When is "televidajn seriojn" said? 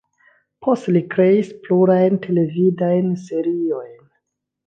2.25-4.01